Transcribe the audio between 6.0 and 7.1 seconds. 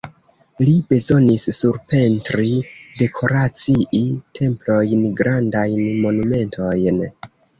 monumentojn.